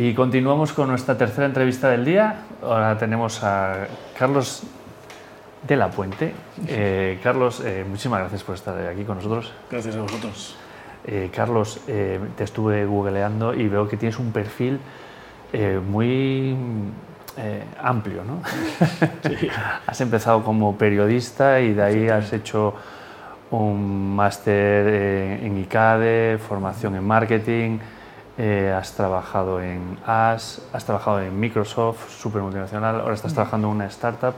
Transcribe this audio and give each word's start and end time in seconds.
Y 0.00 0.14
continuamos 0.14 0.72
con 0.72 0.90
nuestra 0.90 1.18
tercera 1.18 1.44
entrevista 1.44 1.88
del 1.88 2.04
día. 2.04 2.42
Ahora 2.62 2.96
tenemos 2.96 3.42
a 3.42 3.88
Carlos 4.16 4.62
de 5.66 5.74
la 5.74 5.90
Puente. 5.90 6.32
Eh, 6.68 7.18
Carlos, 7.20 7.60
eh, 7.64 7.84
muchísimas 7.84 8.20
gracias 8.20 8.44
por 8.44 8.54
estar 8.54 8.78
aquí 8.86 9.02
con 9.02 9.16
nosotros. 9.16 9.52
Gracias 9.68 9.96
a 9.96 10.02
vosotros. 10.02 10.56
Eh, 11.04 11.32
Carlos, 11.34 11.80
te 11.84 12.44
estuve 12.44 12.86
googleando 12.86 13.52
y 13.52 13.66
veo 13.66 13.88
que 13.88 13.96
tienes 13.96 14.20
un 14.20 14.30
perfil 14.30 14.78
muy 15.90 16.56
amplio, 17.82 18.22
¿no? 18.22 18.40
Sí. 19.36 19.48
has 19.88 20.00
empezado 20.00 20.44
como 20.44 20.78
periodista 20.78 21.58
y 21.58 21.74
de 21.74 21.82
ahí 21.82 22.08
has 22.08 22.32
hecho 22.32 22.72
un 23.50 24.14
máster 24.14 25.42
en 25.42 25.58
ICADE, 25.58 26.38
formación 26.38 26.94
en 26.94 27.04
marketing, 27.04 27.78
has 28.38 28.92
trabajado 28.94 29.60
en 29.60 29.98
AS, 30.06 30.62
has 30.72 30.84
trabajado 30.84 31.20
en 31.20 31.38
Microsoft, 31.38 32.08
super 32.10 32.40
multinacional, 32.40 33.00
ahora 33.00 33.14
estás 33.14 33.34
trabajando 33.34 33.68
en 33.68 33.74
una 33.74 33.86
startup. 33.86 34.34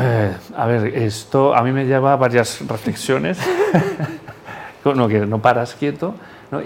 Eh, 0.00 0.36
a 0.56 0.66
ver, 0.66 0.96
esto 0.96 1.54
a 1.54 1.62
mí 1.62 1.72
me 1.72 1.86
lleva 1.86 2.12
a 2.12 2.16
varias 2.16 2.66
reflexiones. 2.66 3.38
no, 4.84 5.08
que 5.08 5.26
no 5.26 5.40
paras 5.40 5.74
quieto 5.74 6.14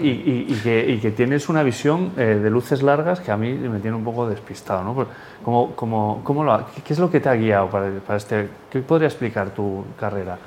Y, 0.01 0.55
que, 0.55 1.13
tienes 1.15 1.49
una 1.49 1.63
visión 1.63 2.13
eh, 2.17 2.39
de 2.41 2.49
luces 2.49 2.81
largas 2.81 3.19
que 3.19 3.31
a 3.31 3.37
mí 3.37 3.53
me 3.53 3.79
tiene 3.79 3.97
un 3.97 4.03
poco 4.03 4.29
despistado. 4.29 4.83
¿no? 4.83 5.07
¿Cómo, 5.43 5.75
cómo, 5.75 6.21
cómo 6.23 6.43
lo, 6.43 6.65
qué, 6.85 6.93
es 6.93 6.99
lo 6.99 7.09
que 7.09 7.19
te 7.19 7.29
ha 7.29 7.35
guiado 7.35 7.69
para, 7.69 7.89
para 7.99 8.17
este? 8.17 8.49
¿Qué 8.69 8.79
podría 8.79 9.07
explicar 9.07 9.49
tu 9.49 9.83
carrera? 9.99 10.37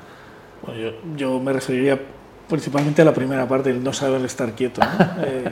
Bueno, 0.65 0.91
yo, 1.15 1.39
me 1.39 1.53
referiría 1.53 1.99
principalmente 2.49 3.03
la 3.03 3.13
primera 3.13 3.47
parte, 3.47 3.69
el 3.69 3.83
no 3.83 3.93
saber 3.93 4.23
estar 4.25 4.53
quieto. 4.53 4.81
Eh, 5.19 5.51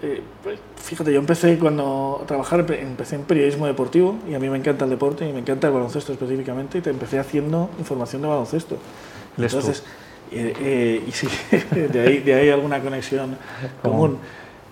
eh, 0.00 0.22
pues, 0.44 0.60
fíjate, 0.76 1.12
yo 1.12 1.18
empecé 1.18 1.58
cuando 1.58 2.20
a 2.22 2.26
trabajar, 2.26 2.64
empecé 2.72 3.16
en 3.16 3.22
periodismo 3.22 3.66
deportivo 3.66 4.16
y 4.30 4.34
a 4.34 4.38
mí 4.38 4.48
me 4.48 4.56
encanta 4.56 4.84
el 4.84 4.90
deporte 4.90 5.28
y 5.28 5.32
me 5.32 5.40
encanta 5.40 5.66
el 5.66 5.72
baloncesto 5.72 6.12
específicamente 6.12 6.78
y 6.78 6.80
te 6.80 6.90
empecé 6.90 7.18
haciendo 7.18 7.70
información 7.78 8.22
de 8.22 8.28
baloncesto. 8.28 8.78
Entonces, 9.36 9.82
eh, 10.30 10.54
eh, 10.60 11.04
y 11.06 11.10
sí, 11.10 11.26
de 11.92 12.00
ahí, 12.00 12.18
de 12.18 12.34
ahí 12.34 12.50
alguna 12.50 12.80
conexión 12.80 13.36
común. 13.82 14.18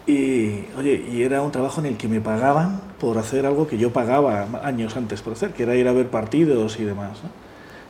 Y, 0.06 0.66
oye, 0.78 1.04
y 1.10 1.22
era 1.24 1.42
un 1.42 1.50
trabajo 1.50 1.80
en 1.80 1.86
el 1.86 1.96
que 1.96 2.06
me 2.06 2.20
pagaban 2.20 2.80
por 3.00 3.18
hacer 3.18 3.44
algo 3.44 3.66
que 3.66 3.78
yo 3.78 3.92
pagaba 3.92 4.46
años 4.62 4.96
antes 4.96 5.22
por 5.22 5.32
hacer, 5.32 5.50
que 5.50 5.64
era 5.64 5.74
ir 5.74 5.88
a 5.88 5.92
ver 5.92 6.08
partidos 6.08 6.78
y 6.78 6.84
demás. 6.84 7.18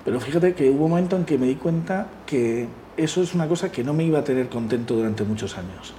Pero 0.07 0.21
fíjate 0.21 0.55
que 0.55 0.71
hubo 0.71 0.85
un 0.85 0.91
momento 0.93 1.17
en 1.17 1.27
que 1.27 1.37
me 1.37 1.47
di 1.47 1.57
cuenta 1.57 2.07
que 2.25 2.67
eso 2.97 3.23
es 3.23 3.35
una 3.35 3.47
cosa 3.47 3.71
que 3.71 3.85
no 3.85 3.93
me 3.93 4.05
iba 4.05 4.19
a 4.19 4.25
tener 4.25 4.49
contento 4.49 4.95
durante 4.95 5.25
muchos 5.25 5.57
años 5.57 5.95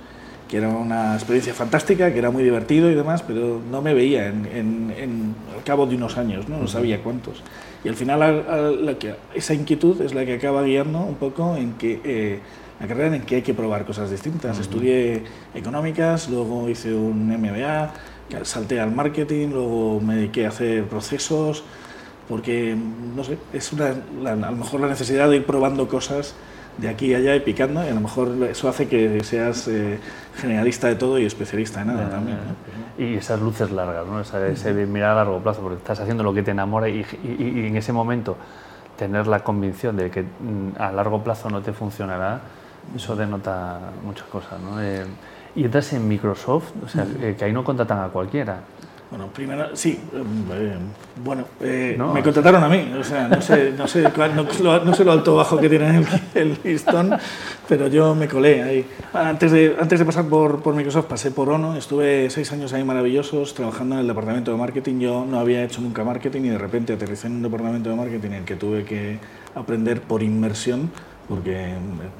que 0.47 0.57
era 0.57 0.69
una 0.69 1.13
experiencia 1.15 1.53
fantástica, 1.53 2.11
que 2.11 2.19
era 2.19 2.31
muy 2.31 2.43
divertido 2.43 2.89
y 2.89 2.95
demás, 2.95 3.21
pero 3.21 3.61
no 3.69 3.81
me 3.81 3.93
veía 3.93 4.27
en, 4.27 4.45
en, 4.97 5.35
al 5.55 5.63
cabo 5.63 5.85
de 5.85 5.95
unos 5.95 6.17
años, 6.17 6.47
no, 6.47 6.57
no 6.57 6.67
sabía 6.67 7.03
cuántos. 7.03 7.43
Y 7.83 7.89
al 7.89 7.95
final 7.95 8.85
la 8.85 8.97
que, 8.97 9.15
esa 9.35 9.53
inquietud 9.53 10.01
es 10.01 10.13
la 10.13 10.25
que 10.25 10.35
acaba 10.35 10.63
guiando 10.63 10.99
un 10.99 11.15
poco 11.15 11.55
en 11.57 11.73
que 11.73 11.99
eh, 12.03 12.39
la 12.79 12.87
carrera 12.87 13.15
en 13.15 13.23
que 13.23 13.35
hay 13.35 13.41
que 13.41 13.53
probar 13.53 13.85
cosas 13.85 14.09
distintas. 14.09 14.59
Estudié 14.59 15.23
económicas, 15.53 16.29
luego 16.29 16.69
hice 16.69 16.93
un 16.93 17.27
MBA, 17.27 17.93
salté 18.43 18.79
al 18.79 18.91
marketing, 18.91 19.49
luego 19.49 19.99
me 19.99 20.15
dediqué 20.15 20.45
a 20.45 20.49
hacer 20.49 20.85
procesos, 20.85 21.63
porque, 22.29 22.75
no 23.15 23.23
sé, 23.23 23.37
es 23.53 23.71
una, 23.73 23.95
a 24.25 24.51
lo 24.51 24.57
mejor 24.57 24.81
la 24.81 24.87
necesidad 24.87 25.29
de 25.29 25.37
ir 25.37 25.45
probando 25.45 25.87
cosas 25.87 26.35
de 26.77 26.89
aquí 26.89 27.13
a 27.13 27.17
allá 27.17 27.35
y 27.35 27.39
picando, 27.39 27.83
y 27.83 27.87
a 27.87 27.93
lo 27.93 28.01
mejor 28.01 28.31
eso 28.49 28.69
hace 28.69 28.87
que 28.87 29.23
seas 29.23 29.67
eh, 29.67 29.99
generalista 30.35 30.87
de 30.87 30.95
todo 30.95 31.17
y 31.17 31.25
especialista 31.25 31.81
en 31.81 31.87
nada 31.87 32.09
también. 32.09 32.37
Y 32.97 33.15
esas 33.15 33.41
luces 33.41 33.71
largas, 33.71 34.05
¿no? 34.07 34.21
ese 34.21 34.73
mirar 34.85 35.11
a 35.11 35.15
largo 35.15 35.39
plazo, 35.39 35.61
porque 35.61 35.77
estás 35.77 35.99
haciendo 35.99 36.23
lo 36.23 36.33
que 36.33 36.43
te 36.43 36.51
enamora 36.51 36.89
y, 36.89 37.05
en 37.23 37.75
ese 37.75 37.93
momento 37.93 38.37
tener 38.97 39.27
la 39.27 39.43
convicción 39.43 39.95
de 39.95 40.09
que 40.09 40.23
mm, 40.23 40.79
a 40.79 40.91
largo 40.91 41.23
plazo 41.23 41.49
no 41.51 41.61
te 41.61 41.71
funcionará, 41.71 42.41
eso 42.95 43.15
denota 43.15 43.79
muchas 44.03 44.27
cosas. 44.27 44.59
¿no? 44.59 44.81
Eh, 44.81 45.05
y 45.55 45.63
entras 45.65 45.93
en 45.93 46.07
Microsoft, 46.07 46.71
o 46.83 46.87
sea, 46.87 47.05
eh, 47.21 47.35
que 47.37 47.45
ahí 47.45 47.53
no 47.53 47.63
contratan 47.63 47.99
a 47.99 48.07
cualquiera. 48.09 48.61
Bueno, 49.09 49.27
primero, 49.27 49.73
sí, 49.73 49.97
eh, 50.13 50.75
bueno, 51.23 51.45
eh, 51.61 51.97
me 52.13 52.21
contrataron 52.21 52.61
a 52.61 52.67
mí, 52.67 52.91
o 52.99 53.03
sea, 53.05 53.29
no 53.29 53.41
sé, 53.41 53.71
no 53.71 53.87
sé, 53.87 54.03
no, 54.35 54.93
sé 54.93 55.05
lo 55.05 55.11
alto 55.13 55.33
bajo 55.33 55.57
que 55.57 55.69
tiene 55.69 56.05
el, 56.35 56.57
listón, 56.61 57.15
pero 57.69 57.87
yo 57.87 58.13
me 58.15 58.27
colé 58.27 58.63
ahí. 58.63 58.85
Antes 59.13 59.53
de, 59.53 59.77
antes 59.79 59.99
de 59.99 60.05
pasar 60.05 60.25
por, 60.25 60.61
por 60.61 60.75
Microsoft 60.75 61.05
pasé 61.05 61.31
por 61.31 61.47
ONO, 61.47 61.77
estuve 61.77 62.29
seis 62.29 62.51
años 62.51 62.73
ahí 62.73 62.83
maravillosos 62.83 63.53
trabajando 63.53 63.95
en 63.95 64.01
el 64.01 64.07
departamento 64.07 64.51
de 64.51 64.57
marketing, 64.57 64.99
yo 64.99 65.25
no 65.25 65.39
había 65.39 65.63
hecho 65.63 65.79
nunca 65.79 66.03
marketing 66.03 66.41
y 66.41 66.49
de 66.49 66.57
repente 66.57 66.91
aterricé 66.91 67.27
en 67.27 67.37
un 67.37 67.43
departamento 67.43 67.89
de 67.89 67.95
marketing 67.95 68.27
en 68.27 68.33
el 68.33 68.43
que 68.43 68.57
tuve 68.57 68.83
que 68.83 69.19
aprender 69.55 70.01
por 70.01 70.21
inmersión 70.21 70.91
porque 71.27 71.73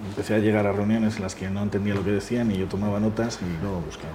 empecé 0.10 0.36
a 0.36 0.40
llegar 0.40 0.68
a 0.68 0.72
reuniones 0.72 1.18
en 1.18 1.24
las 1.24 1.36
que 1.36 1.50
no 1.50 1.64
entendía 1.64 1.94
lo 1.94 2.04
que 2.04 2.12
decían 2.12 2.52
y 2.52 2.58
yo 2.58 2.68
tomaba 2.68 3.00
notas 3.00 3.40
y 3.42 3.64
luego 3.64 3.82
buscaba. 3.82 4.14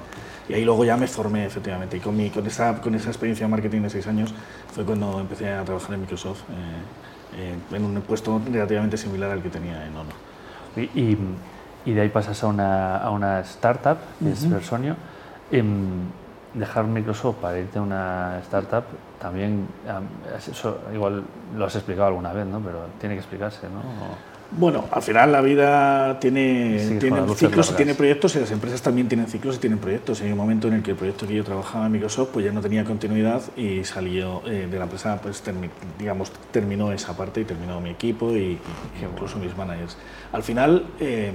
Y 0.48 0.54
ahí 0.54 0.64
luego 0.64 0.84
ya 0.84 0.96
me 0.96 1.06
formé, 1.06 1.46
efectivamente. 1.46 1.96
Y 1.96 2.00
con, 2.00 2.16
mi, 2.16 2.30
con, 2.30 2.46
esa, 2.46 2.80
con 2.80 2.94
esa 2.94 3.08
experiencia 3.08 3.46
de 3.46 3.50
marketing 3.50 3.82
de 3.82 3.90
seis 3.90 4.06
años 4.06 4.34
fue 4.72 4.84
cuando 4.84 5.20
empecé 5.20 5.50
a 5.50 5.64
trabajar 5.64 5.94
en 5.94 6.00
Microsoft 6.00 6.40
eh, 6.50 7.52
eh, 7.52 7.76
en 7.76 7.84
un 7.84 8.00
puesto 8.02 8.40
relativamente 8.50 8.96
similar 8.96 9.30
al 9.30 9.42
que 9.42 9.48
tenía 9.48 9.86
en 9.86 9.96
ONU. 9.96 10.10
Y, 10.76 11.18
y, 11.84 11.92
de 11.94 12.00
ahí 12.00 12.08
pasas 12.08 12.42
a 12.44 12.46
una, 12.46 12.98
a 12.98 13.10
una 13.10 13.40
startup, 13.40 13.98
que 14.18 14.30
es 14.30 14.44
Personio. 14.44 14.96
Em, 15.50 16.10
dejar 16.54 16.84
Microsoft 16.84 17.36
para 17.36 17.58
irte 17.58 17.78
a 17.78 17.82
una 17.82 18.38
startup 18.42 18.84
también, 19.20 19.66
eso 20.36 20.80
igual 20.92 21.22
lo 21.56 21.64
has 21.64 21.74
explicado 21.74 22.08
alguna 22.08 22.32
vez, 22.32 22.46
¿no? 22.46 22.60
pero 22.60 22.86
tiene 23.00 23.14
que 23.14 23.20
explicarse, 23.20 23.68
¿no? 23.68 23.80
Bueno, 24.58 24.84
al 24.90 25.02
final 25.02 25.32
la 25.32 25.40
vida 25.40 26.20
tiene, 26.20 26.98
tiene 27.00 27.34
ciclos 27.34 27.70
y 27.70 27.74
tiene 27.74 27.94
proyectos 27.94 28.36
y 28.36 28.40
las 28.40 28.50
empresas 28.50 28.82
también 28.82 29.08
tienen 29.08 29.26
ciclos 29.26 29.56
y 29.56 29.58
tienen 29.58 29.78
proyectos. 29.78 30.20
hay 30.20 30.30
un 30.30 30.36
momento 30.36 30.68
en 30.68 30.74
el 30.74 30.82
que 30.82 30.90
el 30.90 30.96
proyecto 30.96 31.26
que 31.26 31.34
yo 31.34 31.44
trabajaba 31.44 31.86
en 31.86 31.92
Microsoft 31.92 32.30
pues 32.34 32.44
ya 32.44 32.52
no 32.52 32.60
tenía 32.60 32.84
continuidad 32.84 33.40
y 33.56 33.82
salió 33.84 34.42
eh, 34.46 34.68
de 34.70 34.78
la 34.78 34.84
empresa, 34.84 35.18
pues 35.22 35.42
digamos, 35.98 36.30
terminó 36.50 36.92
esa 36.92 37.16
parte 37.16 37.40
y 37.40 37.44
terminó 37.44 37.80
mi 37.80 37.90
equipo 37.90 38.30
y, 38.36 38.58
incluso 39.02 39.38
mis 39.38 39.56
managers. 39.56 39.96
Al 40.32 40.42
final, 40.42 40.84
eh, 41.00 41.32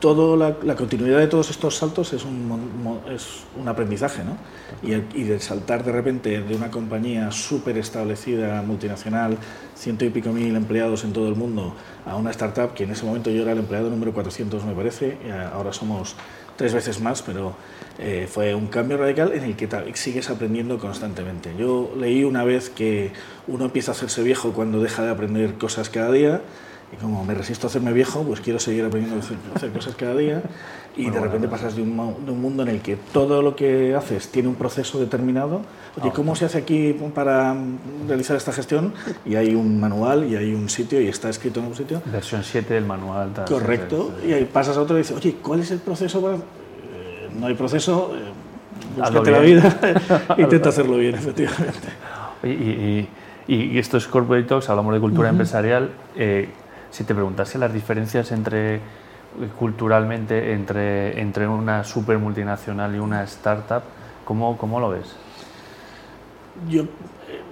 todo 0.00 0.36
la, 0.36 0.76
continuidad 0.76 1.18
de 1.18 1.26
todos 1.26 1.50
estos 1.50 1.76
saltos 1.76 2.12
es 2.12 2.24
un, 2.24 3.00
es 3.10 3.44
un 3.58 3.66
aprendizaje, 3.66 4.22
¿no? 4.22 4.36
Y, 4.82 4.94
y, 5.18 5.24
de 5.24 5.40
saltar 5.40 5.84
de 5.84 5.90
repente 5.90 6.40
de 6.40 6.54
una 6.54 6.70
compañía 6.70 7.32
súper 7.32 7.78
establecida, 7.78 8.62
multinacional, 8.62 9.38
ciento 9.74 10.04
y 10.04 10.10
pico 10.10 10.30
mil 10.30 10.54
empleados 10.54 11.04
en 11.04 11.12
todo 11.12 11.28
el 11.28 11.34
mundo, 11.34 11.74
a 12.06 12.16
una 12.16 12.30
startup 12.30 12.74
que 12.74 12.84
en 12.84 12.90
ese 12.90 13.04
momento 13.04 13.30
yo 13.30 13.42
era 13.42 13.52
el 13.52 13.58
empleado 13.58 13.90
número 13.90 14.12
400, 14.12 14.64
me 14.64 14.74
parece, 14.74 15.18
y 15.26 15.30
ahora 15.30 15.72
somos 15.72 16.14
tres 16.58 16.74
veces 16.74 17.00
más, 17.00 17.22
pero 17.22 17.54
eh, 17.98 18.28
fue 18.30 18.54
un 18.54 18.66
cambio 18.66 18.98
radical 18.98 19.32
en 19.32 19.44
el 19.44 19.56
que 19.56 19.68
sigues 19.94 20.28
aprendiendo 20.28 20.78
constantemente. 20.78 21.54
Yo 21.56 21.92
leí 21.96 22.24
una 22.24 22.44
vez 22.44 22.68
que 22.68 23.12
uno 23.46 23.66
empieza 23.66 23.92
a 23.92 23.94
hacerse 23.94 24.22
viejo 24.22 24.52
cuando 24.52 24.80
deja 24.80 25.04
de 25.04 25.10
aprender 25.10 25.54
cosas 25.54 25.88
cada 25.88 26.10
día, 26.10 26.42
y 26.92 26.96
como 26.96 27.24
me 27.24 27.34
resisto 27.34 27.66
a 27.66 27.68
hacerme 27.68 27.92
viejo, 27.92 28.22
pues 28.22 28.40
quiero 28.40 28.58
seguir 28.58 28.84
aprendiendo 28.84 29.20
a 29.20 29.56
hacer, 29.56 29.70
cosas 29.72 29.94
cada 29.94 30.16
día. 30.16 30.42
Y 30.96 31.10
de 31.10 31.20
repente 31.20 31.46
pasas 31.46 31.76
de 31.76 31.82
un, 31.82 31.96
de 32.24 32.32
un, 32.32 32.40
mundo 32.40 32.64
en 32.64 32.70
el 32.70 32.80
que 32.80 32.96
todo 32.96 33.40
lo 33.40 33.54
que 33.54 33.94
haces 33.94 34.28
tiene 34.28 34.48
un 34.48 34.56
proceso 34.56 34.98
determinado. 34.98 35.60
Oye, 36.00 36.10
¿cómo 36.12 36.34
se 36.34 36.46
hace 36.46 36.58
aquí 36.58 36.96
para 37.14 37.54
realizar 38.08 38.36
esta 38.36 38.52
gestión? 38.52 38.94
Y 39.24 39.36
hay 39.36 39.54
un 39.54 39.78
manual 39.78 40.24
y 40.24 40.34
hay 40.34 40.54
un 40.54 40.68
sitio 40.68 41.00
y 41.00 41.06
está 41.06 41.28
escrito 41.28 41.60
en 41.60 41.66
un 41.66 41.76
sitio. 41.76 42.02
Versión 42.06 42.42
7 42.42 42.74
del 42.74 42.84
manual. 42.84 43.32
Correcto. 43.46 44.12
Y 44.26 44.32
ahí 44.32 44.44
pasas 44.44 44.76
a 44.76 44.80
otro 44.80 44.96
y 44.96 45.02
dices, 45.02 45.16
oye, 45.16 45.36
¿cuál 45.40 45.60
es 45.60 45.70
el 45.70 45.78
proceso 45.78 46.20
para...? 46.20 46.36
Eh, 46.36 47.28
no 47.38 47.46
hay 47.46 47.54
proceso, 47.54 48.12
eh, 48.16 48.98
búscate 48.98 49.30
la 49.30 49.40
vida, 49.40 49.78
intenta 50.38 50.70
hacerlo 50.70 50.96
bien, 50.96 51.14
efectivamente. 51.14 51.88
Y, 52.42 52.48
y, 52.48 53.08
y, 53.46 53.78
esto 53.78 53.98
es 53.98 54.06
Corporate 54.06 54.48
Talks, 54.48 54.68
hablamos 54.68 54.94
de 54.94 55.00
cultura 55.00 55.28
empresarial. 55.28 55.90
Eh, 56.16 56.48
si 56.90 57.04
te 57.04 57.14
preguntase 57.14 57.58
las 57.58 57.72
diferencias 57.72 58.32
entre 58.32 58.80
culturalmente 59.58 60.52
entre, 60.52 61.20
entre 61.20 61.46
una 61.46 61.84
super 61.84 62.18
multinacional 62.18 62.94
y 62.94 62.98
una 62.98 63.22
startup, 63.24 63.82
¿cómo, 64.24 64.56
cómo 64.56 64.80
lo 64.80 64.90
ves? 64.90 65.14
Yo, 66.68 66.82
eh, 66.82 66.86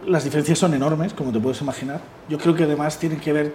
las 0.06 0.24
diferencias 0.24 0.58
son 0.58 0.74
enormes, 0.74 1.12
como 1.12 1.32
te 1.32 1.38
puedes 1.38 1.60
imaginar. 1.60 2.00
Yo 2.28 2.38
creo 2.38 2.54
que 2.54 2.64
además 2.64 2.98
tienen 2.98 3.20
que 3.20 3.32
ver 3.32 3.54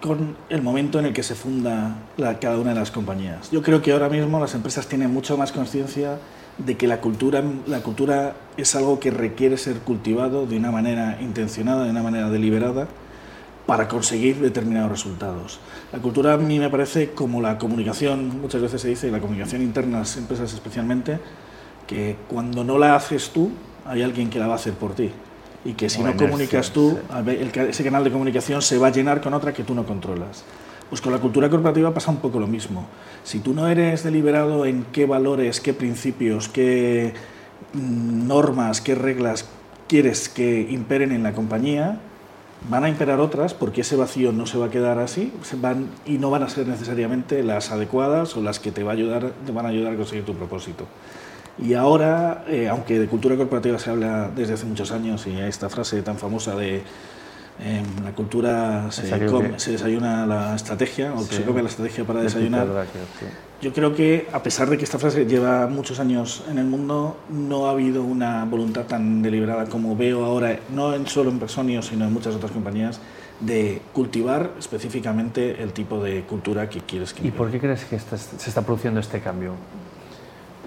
con 0.00 0.36
el 0.50 0.60
momento 0.60 0.98
en 0.98 1.06
el 1.06 1.12
que 1.12 1.22
se 1.22 1.34
funda 1.34 1.96
cada 2.40 2.58
una 2.58 2.74
de 2.74 2.80
las 2.80 2.90
compañías. 2.90 3.50
Yo 3.50 3.62
creo 3.62 3.80
que 3.80 3.92
ahora 3.92 4.10
mismo 4.10 4.38
las 4.38 4.54
empresas 4.54 4.86
tienen 4.86 5.10
mucho 5.12 5.38
más 5.38 5.50
conciencia 5.50 6.18
de 6.58 6.76
que 6.76 6.86
la 6.86 7.00
cultura, 7.00 7.42
la 7.66 7.80
cultura 7.80 8.34
es 8.56 8.74
algo 8.74 9.00
que 9.00 9.10
requiere 9.10 9.56
ser 9.56 9.78
cultivado 9.78 10.46
de 10.46 10.58
una 10.58 10.70
manera 10.70 11.18
intencionada, 11.20 11.84
de 11.84 11.90
una 11.90 12.02
manera 12.02 12.28
deliberada 12.28 12.86
para 13.66 13.88
conseguir 13.88 14.40
determinados 14.40 14.90
resultados. 14.90 15.58
La 15.92 15.98
cultura 15.98 16.34
a 16.34 16.36
mí 16.36 16.58
me 16.58 16.68
parece 16.68 17.10
como 17.10 17.40
la 17.40 17.58
comunicación, 17.58 18.40
muchas 18.40 18.60
veces 18.60 18.80
se 18.82 18.88
dice, 18.88 19.10
la 19.10 19.20
comunicación 19.20 19.62
interna 19.62 19.94
en 19.94 20.00
las 20.00 20.16
empresas 20.16 20.52
especialmente, 20.52 21.18
que 21.86 22.16
cuando 22.28 22.64
no 22.64 22.78
la 22.78 22.94
haces 22.94 23.30
tú, 23.30 23.50
hay 23.86 24.02
alguien 24.02 24.30
que 24.30 24.38
la 24.38 24.46
va 24.46 24.54
a 24.54 24.56
hacer 24.56 24.74
por 24.74 24.94
ti. 24.94 25.10
Y 25.64 25.72
que 25.72 25.88
si 25.88 26.02
no 26.02 26.14
comunicas 26.14 26.70
tú, 26.72 26.98
ese 27.56 27.84
canal 27.84 28.04
de 28.04 28.10
comunicación 28.10 28.60
se 28.60 28.76
va 28.76 28.88
a 28.88 28.90
llenar 28.90 29.22
con 29.22 29.32
otra 29.32 29.54
que 29.54 29.64
tú 29.64 29.74
no 29.74 29.86
controlas. 29.86 30.44
Pues 30.90 31.00
con 31.00 31.12
la 31.12 31.18
cultura 31.18 31.48
corporativa 31.48 31.94
pasa 31.94 32.10
un 32.10 32.18
poco 32.18 32.38
lo 32.38 32.46
mismo. 32.46 32.86
Si 33.24 33.40
tú 33.40 33.54
no 33.54 33.66
eres 33.66 34.04
deliberado 34.04 34.66
en 34.66 34.84
qué 34.92 35.06
valores, 35.06 35.60
qué 35.60 35.72
principios, 35.72 36.50
qué 36.50 37.14
mm, 37.72 38.26
normas, 38.28 38.82
qué 38.82 38.94
reglas 38.94 39.48
quieres 39.88 40.28
que 40.28 40.60
imperen 40.70 41.12
en 41.12 41.22
la 41.22 41.32
compañía, 41.32 41.98
van 42.68 42.84
a 42.84 42.88
imperar 42.88 43.20
otras 43.20 43.54
porque 43.54 43.82
ese 43.82 43.96
vacío 43.96 44.32
no 44.32 44.46
se 44.46 44.58
va 44.58 44.66
a 44.66 44.70
quedar 44.70 44.98
así 44.98 45.32
van, 45.60 45.88
y 46.06 46.18
no 46.18 46.30
van 46.30 46.42
a 46.42 46.48
ser 46.48 46.66
necesariamente 46.66 47.42
las 47.42 47.70
adecuadas 47.70 48.36
o 48.36 48.42
las 48.42 48.58
que 48.58 48.72
te, 48.72 48.82
va 48.82 48.92
ayudar, 48.92 49.32
te 49.44 49.52
van 49.52 49.66
a 49.66 49.68
ayudar 49.68 49.94
a 49.94 49.96
conseguir 49.96 50.24
tu 50.24 50.34
propósito. 50.34 50.86
Y 51.58 51.74
ahora, 51.74 52.44
eh, 52.48 52.68
aunque 52.68 52.98
de 52.98 53.06
cultura 53.06 53.36
corporativa 53.36 53.78
se 53.78 53.90
habla 53.90 54.30
desde 54.34 54.54
hace 54.54 54.66
muchos 54.66 54.90
años 54.90 55.26
y 55.26 55.36
hay 55.36 55.48
esta 55.48 55.68
frase 55.68 56.02
tan 56.02 56.18
famosa 56.18 56.56
de 56.56 56.82
en 57.60 58.04
la 58.04 58.12
cultura 58.12 58.90
se, 58.90 59.06
se, 59.58 59.70
desayuna 59.72 60.26
la 60.26 60.56
estrategia 60.56 61.12
o 61.14 61.22
se 61.22 61.44
come 61.44 61.62
la 61.62 61.68
estrategia 61.68 62.04
para 62.04 62.20
desayunar. 62.22 62.66
Yo 63.62 63.72
creo 63.72 63.94
que 63.94 64.26
a 64.32 64.42
pesar 64.42 64.68
de 64.68 64.76
que 64.76 64.84
esta 64.84 64.98
frase 64.98 65.24
lleva 65.24 65.66
muchos 65.68 66.00
años 66.00 66.44
en 66.50 66.58
el 66.58 66.66
mundo, 66.66 67.16
no 67.30 67.66
ha 67.66 67.70
habido 67.70 68.02
una 68.02 68.44
voluntad 68.44 68.84
tan 68.84 69.22
deliberada 69.22 69.66
como 69.66 69.96
veo 69.96 70.24
ahora, 70.24 70.58
no 70.74 70.94
en 70.94 71.06
solo 71.06 71.30
en 71.30 71.38
Personio, 71.38 71.80
sino 71.80 72.04
en 72.04 72.12
muchas 72.12 72.34
otras 72.34 72.50
compañías, 72.50 73.00
de 73.40 73.80
cultivar 73.92 74.50
específicamente 74.58 75.62
el 75.62 75.72
tipo 75.72 76.02
de 76.02 76.22
cultura 76.22 76.68
que 76.68 76.80
quieres 76.80 77.14
que 77.14 77.26
¿Y 77.26 77.30
por 77.30 77.50
qué 77.50 77.58
crees 77.58 77.84
que 77.84 77.98
se 77.98 78.48
está 78.48 78.62
produciendo 78.62 79.00
este 79.00 79.20
cambio? 79.20 79.54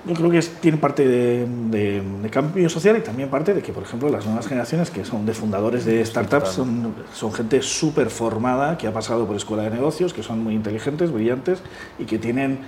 Yo 0.08 0.14
creo 0.14 0.32
que 0.32 0.40
tiene 0.62 0.78
parte 0.78 1.08
de, 1.08 2.02
cambio 2.32 2.70
social 2.70 2.98
y 2.98 3.02
también 3.02 3.30
parte 3.30 3.54
de 3.54 3.62
que, 3.62 3.74
por 3.74 3.84
ejemplo, 3.84 4.10
las 4.10 4.26
nuevas 4.26 4.48
generaciones 4.48 4.90
que 4.90 5.06
son 5.06 5.26
de 5.26 5.34
fundadores 5.34 5.86
de 5.86 6.04
startups 6.06 6.50
son, 6.50 6.94
son 7.14 7.34
gente 7.34 7.62
súper 7.62 8.10
formada, 8.10 8.78
que 8.78 8.88
ha 8.88 8.94
pasado 8.94 9.26
por 9.28 9.36
escuela 9.36 9.64
de 9.64 9.72
negocios, 9.72 10.14
que 10.14 10.24
son 10.24 10.44
muy 10.44 10.56
inteligentes, 10.56 11.12
brillantes 11.12 11.62
y 12.00 12.06
que 12.06 12.18
tienen 12.18 12.60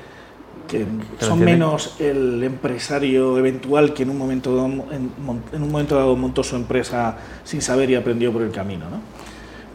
que 0.69 0.85
son 1.17 1.39
menos 1.39 1.95
el 1.99 2.43
empresario 2.43 3.37
eventual 3.39 3.93
que 3.93 4.03
en 4.03 4.11
un 4.11 4.17
momento 4.19 4.55
dado, 4.55 4.67
en, 4.91 5.11
un 5.17 5.71
momento 5.71 5.95
dado 5.95 6.15
montó 6.15 6.43
su 6.43 6.55
empresa 6.55 7.17
sin 7.43 7.61
saber 7.61 7.89
y 7.89 7.95
aprendió 7.95 8.31
por 8.31 8.43
el 8.43 8.51
camino. 8.51 8.85
¿no? 8.89 9.01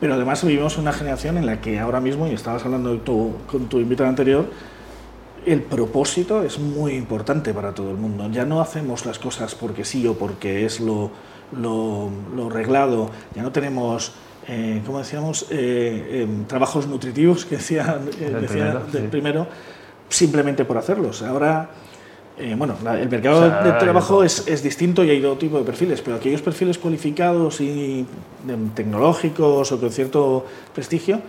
Pero 0.01 0.15
además 0.15 0.45
vivimos 0.45 0.79
una 0.79 0.93
generación 0.93 1.37
en 1.37 1.47
la 1.47 1.61
que 1.61 1.81
ahora 1.81 2.01
mismo, 2.01 2.29
y 2.29 2.31
estabas 2.31 2.65
hablando 2.65 3.03
con 3.47 3.69
tu 3.69 3.81
invitado 3.81 4.09
anterior, 4.09 4.47
el 5.47 5.63
propósito 5.63 6.43
es 6.43 6.59
muy 6.59 6.95
importante 6.95 7.53
para 7.53 7.75
todo 7.75 7.91
el 7.91 7.97
mundo. 7.97 8.29
Ya 8.31 8.45
no 8.45 8.61
hacemos 8.61 9.07
las 9.07 9.19
cosas 9.19 9.55
porque 9.55 9.85
sí 9.85 10.07
o 10.07 10.15
porque 10.15 10.65
es 10.65 10.81
lo, 10.81 11.11
lo, 11.53 12.49
reglado. 12.51 13.11
Ya 13.35 13.43
no 13.43 13.53
tenemos, 13.53 14.13
eh, 14.49 14.83
como 14.87 14.99
decíamos, 14.99 15.47
eh, 15.51 16.23
em, 16.23 16.45
trabajos 16.47 16.87
nutritivos, 16.87 17.45
que 17.45 17.57
decía, 17.57 18.01
eh, 18.21 19.09
primero, 19.11 19.47
simplemente 20.09 20.65
por 20.65 20.79
hacerlos. 20.79 21.23
Ahora, 21.23 21.71
bueno, 22.57 22.75
el 22.99 23.09
mercado 23.09 23.43
de 23.63 23.73
trabajo 23.73 24.25
es, 24.25 24.49
es, 24.49 24.61
distinto 24.61 25.05
y 25.05 25.11
hay 25.11 25.23
todo 25.23 25.37
tipo 25.37 25.57
de 25.57 25.65
perfiles, 25.65 26.03
pero 26.03 26.17
aquellos 26.17 26.43
perfiles 26.43 26.79
cualificados 26.79 27.61
y 27.61 28.05
tecnológicos 28.75 29.71
o 29.71 29.81
con 29.81 29.91
cierto 29.93 30.45
prestigio, 30.75 31.21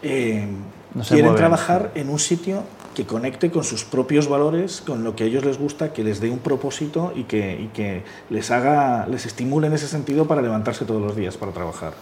quieren 0.00 1.34
trabajar 1.36 1.92
en 1.94 2.08
un 2.08 2.18
sitio 2.18 2.64
que 2.98 3.06
conecte 3.06 3.52
con 3.52 3.62
sus 3.62 3.84
propios 3.84 4.28
valores, 4.28 4.82
con 4.84 5.04
lo 5.04 5.14
que 5.14 5.22
a 5.22 5.26
ellos 5.28 5.44
les 5.44 5.56
gusta, 5.56 5.92
que 5.92 6.02
les 6.02 6.18
dé 6.18 6.30
un 6.30 6.40
propósito 6.40 7.12
y 7.14 7.22
que, 7.22 7.68
que 7.72 8.02
les 8.28 8.50
haga, 8.50 9.06
les 9.06 9.24
estimule 9.24 9.68
en 9.68 9.74
ese 9.74 9.86
sentido 9.86 10.26
para 10.26 10.42
levantarse 10.42 10.84
todos 10.84 11.00
los 11.00 11.14
días 11.14 11.36
para 11.36 11.52
trabajar. 11.52 11.92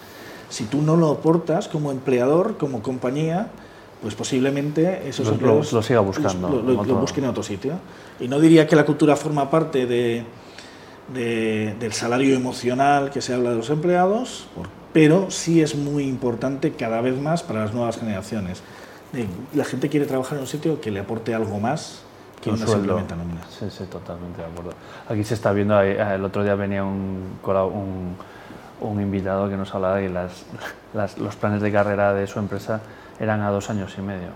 Si 0.48 0.64
tú 0.64 0.80
no 0.80 0.96
lo 0.96 1.10
aportas 1.10 1.68
como 1.68 1.92
empleador, 1.92 2.56
como 2.56 2.80
compañía, 2.80 3.50
pues 4.00 4.14
posiblemente 4.14 5.06
esos 5.06 5.28
empleados 5.28 5.70
lo, 5.70 5.82
siga 5.82 6.00
buscando, 6.00 6.48
lo, 6.48 6.82
busquen 6.94 7.24
en 7.24 7.30
otro 7.30 7.42
sitio. 7.42 7.74
Y 8.18 8.28
no 8.28 8.40
diría 8.40 8.66
que 8.66 8.74
la 8.74 8.86
cultura 8.86 9.16
forma 9.16 9.50
parte 9.50 9.84
de, 9.84 10.24
del 11.12 11.92
salario 11.92 12.34
emocional 12.34 13.10
que 13.10 13.20
se 13.20 13.34
habla 13.34 13.50
de 13.50 13.56
los 13.56 13.68
empleados, 13.68 14.46
pero 14.94 15.30
sí 15.30 15.60
es 15.60 15.74
muy 15.76 16.04
importante 16.04 16.72
cada 16.72 17.02
vez 17.02 17.20
más 17.20 17.42
para 17.42 17.66
las 17.66 17.74
nuevas 17.74 17.98
generaciones 17.98 18.62
la 19.54 19.64
gente 19.64 19.88
quiere 19.88 20.06
trabajar 20.06 20.34
en 20.36 20.42
un 20.42 20.46
sitio 20.46 20.80
que 20.80 20.90
le 20.90 21.00
aporte 21.00 21.34
algo 21.34 21.58
más 21.58 22.02
que 22.42 22.50
un 22.50 22.56
una 22.56 22.66
sueldo. 22.66 23.00
nómina. 23.00 23.40
Sí, 23.48 23.66
sí, 23.70 23.84
totalmente 23.84 24.42
de 24.42 24.46
acuerdo. 24.46 24.72
Aquí 25.08 25.24
se 25.24 25.34
está 25.34 25.52
viendo, 25.52 25.80
el 25.80 26.24
otro 26.24 26.44
día 26.44 26.54
venía 26.54 26.84
un, 26.84 27.38
un, 27.42 28.16
un 28.80 29.00
invitado 29.00 29.48
que 29.48 29.56
nos 29.56 29.74
hablaba 29.74 30.02
y 30.02 30.08
las, 30.08 30.44
las, 30.92 31.18
los 31.18 31.34
planes 31.36 31.62
de 31.62 31.72
carrera 31.72 32.12
de 32.12 32.26
su 32.26 32.38
empresa 32.38 32.80
eran 33.18 33.40
a 33.40 33.50
dos 33.50 33.70
años 33.70 33.94
y 33.96 34.02
medio, 34.02 34.28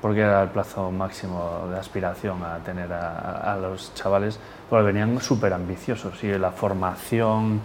porque 0.00 0.20
era 0.20 0.42
el 0.42 0.50
plazo 0.50 0.92
máximo 0.92 1.66
de 1.70 1.78
aspiración 1.78 2.44
a 2.44 2.58
tener 2.58 2.92
a, 2.92 3.52
a 3.52 3.56
los 3.56 3.92
chavales, 3.94 4.38
porque 4.70 4.84
venían 4.84 5.20
súper 5.20 5.52
ambiciosos 5.52 6.22
y 6.22 6.38
la 6.38 6.52
formación 6.52 7.60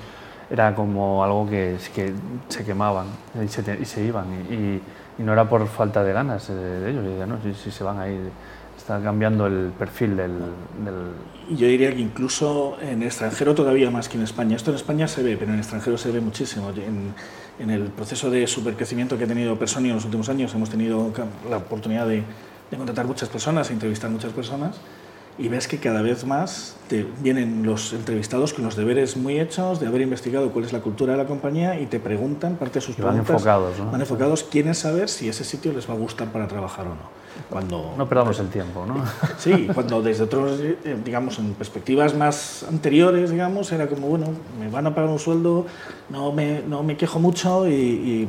era 0.50 0.74
como 0.74 1.24
algo 1.24 1.50
que, 1.50 1.78
que 1.94 2.14
se 2.48 2.66
quemaban 2.66 3.08
y 3.44 3.48
se, 3.48 3.78
y 3.80 3.86
se 3.86 4.04
iban. 4.04 4.26
y 4.50 4.82
y 5.20 5.24
no 5.24 5.34
era 5.34 5.48
por 5.48 5.68
falta 5.68 6.04
de 6.04 6.14
ganas 6.14 6.48
de, 6.48 6.90
ellos, 6.90 7.28
¿no? 7.28 7.38
Si, 7.54 7.72
se 7.72 7.84
van 7.84 8.00
a 8.00 8.08
ir, 8.08 8.22
está 8.78 9.02
cambiando 9.02 9.48
el 9.48 9.72
perfil 9.78 10.16
del, 10.16 10.32
Yo 11.50 11.68
diría 11.68 11.94
que 11.94 12.00
incluso 12.00 12.78
en 12.82 13.04
extranjero 13.04 13.54
todavía 13.54 13.92
más 13.92 14.08
que 14.08 14.18
en 14.18 14.24
España. 14.24 14.56
Esto 14.56 14.72
en 14.72 14.78
España 14.78 15.10
se 15.10 15.22
ve, 15.22 15.36
pero 15.38 15.52
en 15.52 15.60
extranjero 15.60 15.98
se 15.98 16.12
ve 16.12 16.22
muchísimo. 16.22 16.70
En, 16.70 17.14
en 17.60 17.70
el 17.70 17.90
proceso 17.90 18.32
de 18.32 18.48
supercrecimiento 18.48 19.18
que 19.18 19.26
ha 19.26 19.28
tenido 19.28 19.60
Personio 19.60 19.90
en 19.90 19.96
los 19.96 20.06
últimos 20.06 20.30
años 20.30 20.56
hemos 20.56 20.70
tenido 20.70 21.12
la 21.50 21.58
oportunidad 21.58 22.08
de, 22.08 22.24
de 22.72 22.78
contratar 22.78 23.06
muchas 23.06 23.28
personas, 23.28 23.70
e 23.70 23.74
entrevistar 23.74 24.10
muchas 24.10 24.32
personas 24.32 24.80
y 25.40 25.48
ves 25.48 25.70
que 25.70 25.78
cada 25.78 26.02
vez 26.02 26.26
más 26.26 26.76
te 26.90 27.06
vienen 27.22 27.66
los 27.66 27.94
entrevistados 27.94 28.54
con 28.54 28.66
los 28.66 28.76
deberes 28.76 29.16
muy 29.16 29.40
hechos 29.40 29.80
de 29.80 29.88
haber 29.88 30.02
investigado 30.02 30.52
cuál 30.52 30.66
es 30.66 30.74
la 30.74 30.82
cultura 30.82 31.14
de 31.14 31.18
la 31.18 31.26
compañía 31.26 31.80
y 31.80 31.86
te 31.86 32.00
preguntan, 32.00 32.58
parte 32.58 32.76
de 32.76 32.82
sus 32.82 32.96
preguntas, 32.96 33.26
van 33.26 33.36
enfocados, 33.36 33.80
¿no? 33.80 33.90
van 33.90 34.02
enfocados, 34.02 34.44
quieren 34.44 34.76
saber 34.76 35.08
si 35.08 35.30
ese 35.30 35.46
sitio 35.46 35.72
les 35.72 35.90
va 35.90 35.94
a 35.94 35.98
gustar 35.98 36.28
para 36.28 36.48
trabajar 36.48 36.88
o 36.88 36.90
no. 36.90 37.20
Cuando, 37.50 37.94
no 37.98 38.10
perdamos 38.10 38.38
el 38.40 38.50
tiempo, 38.50 38.86
¿no? 38.86 39.02
Sí, 39.38 39.70
cuando 39.74 40.02
desde 40.02 40.26
otros, 40.26 40.60
eh, 40.60 40.98
digamos, 41.06 41.40
en 41.40 41.54
perspectivas 41.54 42.14
más 42.14 42.66
anteriores, 42.68 43.32
digamos, 43.32 43.72
era 43.72 43.88
como, 43.88 44.08
bueno, 44.08 44.26
me 44.60 44.70
van 44.70 44.88
a 44.88 44.94
pagar 44.94 45.10
un 45.10 45.20
sueldo, 45.20 45.66
no 46.10 46.34
me, 46.34 46.62
no 46.64 46.84
me 46.84 46.98
quejo 46.98 47.20
mucho 47.20 47.66
y, 47.70 48.28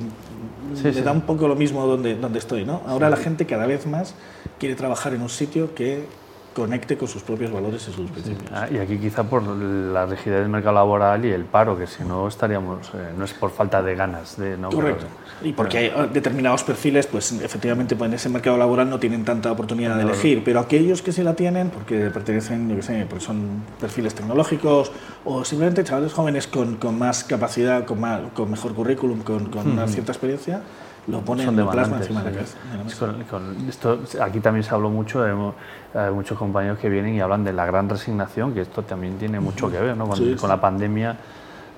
me 0.84 0.92
da 0.92 1.10
un 1.10 1.22
poco 1.22 1.48
lo 1.48 1.56
mismo 1.56 1.84
donde, 1.84 2.14
donde 2.14 2.38
estoy, 2.38 2.64
¿no? 2.64 2.82
Ahora 2.86 3.10
la 3.10 3.16
gente 3.16 3.46
cada 3.46 3.66
vez 3.66 3.86
más 3.86 4.14
quiere 4.60 4.76
trabajar 4.76 5.12
en 5.12 5.22
un 5.22 5.28
sitio 5.28 5.74
que 5.74 6.06
conecte 6.54 6.96
con 6.96 7.08
sus 7.08 7.22
propios 7.22 7.52
valores 7.52 7.86
y 7.88 7.92
sus 7.92 8.10
principios. 8.10 8.50
Ah, 8.52 8.66
y 8.70 8.78
aquí 8.78 8.98
quizá 8.98 9.24
por 9.24 9.42
la 9.46 10.06
rigidez 10.06 10.40
del 10.40 10.48
mercado 10.48 10.74
laboral 10.74 11.24
y 11.24 11.30
el 11.30 11.44
paro, 11.44 11.78
que 11.78 11.86
si 11.86 12.02
no 12.02 12.26
estaríamos, 12.26 12.88
eh, 12.94 13.12
no 13.16 13.24
es 13.24 13.32
por 13.32 13.50
falta 13.50 13.82
de 13.82 13.94
ganas 13.94 14.36
de 14.36 14.56
no... 14.56 14.70
Correcto. 14.70 15.06
y 15.42 15.52
porque 15.52 15.78
hay 15.78 15.92
ah, 15.94 16.06
determinados 16.12 16.64
perfiles, 16.64 17.06
pues 17.06 17.32
efectivamente 17.32 17.94
pues, 17.94 18.08
en 18.08 18.14
ese 18.14 18.28
mercado 18.28 18.56
laboral 18.56 18.90
no 18.90 18.98
tienen 18.98 19.24
tanta 19.24 19.52
oportunidad 19.52 19.96
de 19.96 20.02
elegir, 20.02 20.42
pero 20.44 20.60
aquellos 20.60 21.02
que 21.02 21.12
sí 21.12 21.22
la 21.22 21.34
tienen, 21.34 21.70
porque 21.70 22.10
pertenecen, 22.10 22.68
yo 22.68 22.76
qué 22.76 22.82
sé, 22.82 23.06
porque 23.08 23.24
son 23.24 23.62
perfiles 23.78 24.14
tecnológicos 24.14 24.90
o 25.24 25.44
simplemente 25.44 25.84
chavales 25.84 26.12
jóvenes 26.12 26.46
con, 26.46 26.76
con 26.76 26.98
más 26.98 27.24
capacidad, 27.24 27.84
con, 27.84 28.00
más, 28.00 28.20
con 28.34 28.50
mejor 28.50 28.74
currículum, 28.74 29.20
con, 29.20 29.46
con 29.46 29.70
una 29.70 29.86
cierta 29.86 30.12
experiencia, 30.12 30.62
lo 31.10 31.20
ponen 31.20 31.58
en 31.58 31.68
plasma 31.68 31.98
encima 31.98 32.22
de 32.22 32.30
la 32.30 32.36
cabeza. 32.36 34.24
aquí 34.24 34.40
también 34.40 34.64
se 34.64 34.74
habló 34.74 34.90
mucho, 34.90 35.22
de, 35.22 35.52
hay 35.94 36.12
muchos 36.12 36.38
compañeros 36.38 36.78
que 36.78 36.88
vienen 36.88 37.14
y 37.14 37.20
hablan 37.20 37.44
de 37.44 37.52
la 37.52 37.66
gran 37.66 37.88
resignación, 37.88 38.54
que 38.54 38.62
esto 38.62 38.82
también 38.82 39.18
tiene 39.18 39.40
mucho 39.40 39.70
que 39.70 39.78
ver, 39.78 39.96
¿no? 39.96 40.08
con 40.08 40.48
la 40.48 40.60
pandemia 40.60 41.16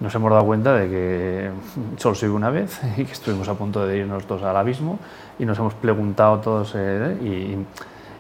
nos 0.01 0.13
hemos 0.17 0.33
dado 0.33 0.45
cuenta 0.45 0.75
de 0.75 0.89
que 0.89 1.51
solo 1.97 2.15
soy 2.15 2.29
una 2.29 2.51
vez 2.51 2.81
y 2.97 3.05
que 3.05 3.13
estuvimos 3.13 3.49
a 3.49 3.55
punto 3.55 3.87
de 3.87 3.99
irnos 3.99 4.27
todos 4.27 4.43
al 4.43 4.57
abismo 4.57 4.99
y 5.39 5.45
nos 5.45 5.59
hemos 5.59 5.75
preguntado 5.75 6.39
todos 6.41 6.75
eh, 6.77 7.17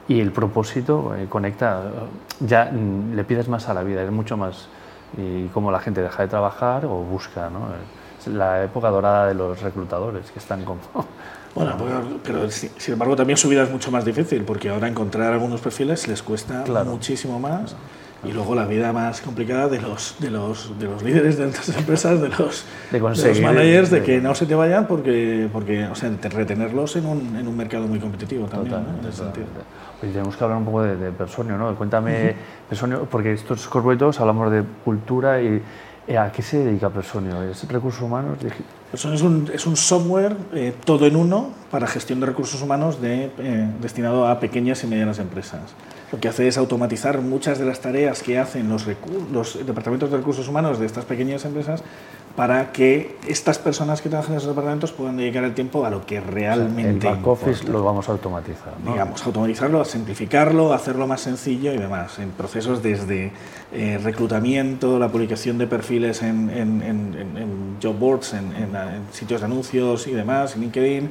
y, 0.08 0.12
y, 0.12 0.20
el 0.20 0.32
propósito 0.32 1.14
eh, 1.16 1.26
conecta, 1.28 1.82
ya 2.40 2.70
mm, 2.72 3.14
le 3.14 3.24
pides 3.24 3.48
más 3.48 3.68
a 3.68 3.74
la 3.74 3.82
vida, 3.82 4.02
es 4.02 4.10
mucho 4.10 4.36
más 4.36 4.68
y 5.16 5.46
cómo 5.48 5.70
la 5.70 5.80
gente 5.80 6.00
deja 6.00 6.22
de 6.22 6.28
trabajar 6.28 6.86
o 6.86 7.02
busca, 7.02 7.50
¿no? 7.50 7.66
La 8.28 8.64
época 8.64 8.88
dorada 8.90 9.26
de 9.26 9.34
los 9.34 9.60
reclutadores 9.60 10.30
que 10.30 10.38
están 10.38 10.64
como... 10.64 10.80
Bueno, 11.54 11.76
pero 12.24 12.50
sin 12.50 12.70
embargo 12.94 13.14
también 13.14 13.36
su 13.36 13.46
vida 13.46 13.64
es 13.64 13.70
mucho 13.70 13.90
más 13.90 14.06
difícil 14.06 14.42
porque 14.42 14.70
ahora 14.70 14.88
encontrar 14.88 15.34
algunos 15.34 15.60
perfiles 15.60 16.08
les 16.08 16.22
cuesta 16.22 16.64
muchísimo 16.86 17.38
más 17.38 17.76
Y 18.24 18.32
luego 18.32 18.54
la 18.54 18.64
vida 18.66 18.92
más 18.92 19.20
complicada 19.20 19.68
de 19.68 19.80
los, 19.80 20.14
de 20.20 20.30
los, 20.30 20.78
de 20.78 20.86
los 20.86 21.02
líderes 21.02 21.36
de 21.38 21.48
estas 21.48 21.68
empresas, 21.76 22.20
de 22.20 22.28
los, 22.28 22.64
De 22.90 23.00
de 23.00 23.28
los 23.28 23.40
managers, 23.40 23.90
de 23.90 24.02
que 24.02 24.20
no 24.20 24.34
se 24.34 24.46
te 24.46 24.54
vayan 24.54 24.86
porque, 24.86 25.48
porque 25.52 25.84
o 25.86 25.94
sea, 25.94 26.08
de 26.08 26.28
retenerlos 26.28 26.96
en 26.96 27.04
un, 27.06 27.36
en 27.36 27.46
un 27.48 27.56
mercado 27.56 27.86
muy 27.88 27.98
competitivo 27.98 28.46
también, 28.46 28.80
¿no? 28.80 28.94
en 28.94 29.02
Totalmente, 29.02 29.08
ese 29.08 29.18
sentido. 29.18 29.46
totalmente. 29.48 29.66
Oye, 30.00 30.12
tenemos 30.12 30.36
que 30.36 30.44
hablar 30.44 30.58
un 30.58 30.64
poco 30.64 30.82
de, 30.82 30.96
de 30.96 31.12
Personio, 31.12 31.58
¿no? 31.58 31.74
Cuéntame, 31.76 32.34
Personio, 32.68 33.06
porque 33.10 33.32
estos 33.32 33.68
corporatos 33.68 34.20
hablamos 34.20 34.50
de 34.52 34.62
cultura 34.84 35.42
y 35.42 35.62
¿a 36.18 36.30
qué 36.32 36.42
se 36.42 36.58
dedica 36.58 36.90
Personio? 36.90 37.42
¿Es 37.42 37.66
recursos 37.68 38.02
humanos? 38.02 38.38
Digi- 38.40 38.64
Person 38.90 39.14
es 39.14 39.22
un, 39.22 39.50
es 39.54 39.66
un 39.66 39.76
software 39.76 40.36
eh, 40.52 40.74
todo 40.84 41.06
en 41.06 41.16
uno 41.16 41.50
para 41.70 41.86
gestión 41.86 42.20
de 42.20 42.26
recursos 42.26 42.60
humanos 42.60 43.00
de, 43.00 43.30
eh, 43.38 43.70
destinado 43.80 44.26
a 44.28 44.38
pequeñas 44.38 44.82
y 44.84 44.86
medianas 44.86 45.18
empresas. 45.18 45.60
Lo 46.12 46.20
que 46.20 46.28
hace 46.28 46.46
es 46.46 46.58
automatizar 46.58 47.20
muchas 47.22 47.58
de 47.58 47.64
las 47.64 47.80
tareas 47.80 48.22
que 48.22 48.38
hacen 48.38 48.68
los, 48.68 48.86
departamentos 49.66 50.10
de 50.10 50.18
recursos 50.18 50.46
humanos 50.46 50.78
de 50.78 50.84
estas 50.86 51.06
pequeñas 51.06 51.44
empresas 51.46 51.82
para 52.36 52.72
que 52.72 53.16
estas 53.28 53.58
personas 53.58 54.00
que 54.00 54.08
trabajan 54.08 54.32
en 54.32 54.38
esos 54.38 54.48
departamentos 54.50 54.92
puedan 54.92 55.16
dedicar 55.18 55.44
el 55.44 55.54
tiempo 55.54 55.84
a 55.84 55.90
lo 55.90 56.04
que 56.06 56.16
El 56.18 56.24
realmente 56.24 57.06
back 57.06 57.26
office 57.26 57.50
importa. 57.60 57.72
lo 57.72 57.84
vamos 57.84 58.08
a 58.08 58.12
automatizar, 58.12 58.74
¿no? 58.84 58.92
digamos, 58.92 59.26
automatizarlo, 59.26 59.84
simplificarlo, 59.84 60.72
hacerlo 60.72 61.06
más 61.06 61.20
sencillo 61.22 61.72
y 61.74 61.78
demás, 61.78 62.18
en 62.18 62.30
procesos 62.30 62.82
desde 62.82 63.32
eh, 63.72 63.98
reclutamiento, 64.02 64.98
la 64.98 65.08
publicación 65.08 65.58
de 65.58 65.66
perfiles 65.66 66.22
en, 66.22 66.48
en- 66.50 66.82
en- 66.82 67.14
en- 67.18 67.36
en 67.36 67.76
job 67.82 67.98
boards, 67.98 68.32
en 68.34 68.48
sitios 69.12 69.40
de 69.40 69.46
anuncios 69.46 70.06
y 70.06 70.12
demás, 70.12 70.54
en 70.56 70.62
LinkedIn, 70.62 71.10